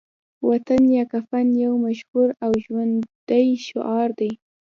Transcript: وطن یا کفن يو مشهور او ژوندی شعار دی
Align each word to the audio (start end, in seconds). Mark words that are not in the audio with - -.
وطن 0.49 0.81
یا 0.95 1.03
کفن 1.11 1.47
يو 1.63 1.73
مشهور 1.85 2.27
او 2.43 2.51
ژوندی 2.63 3.45
شعار 3.65 4.09
دی 4.19 4.31